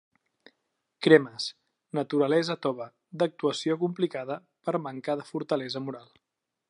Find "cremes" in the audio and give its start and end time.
1.07-1.45